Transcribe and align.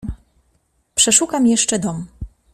"Przeszukam 0.95 1.47
jeszcze 1.47 1.79
dom." 1.79 2.07